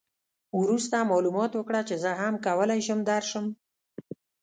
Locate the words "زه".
2.03-2.11